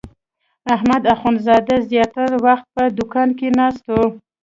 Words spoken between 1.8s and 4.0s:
زیاتره وخت په دوکان کې ناست و.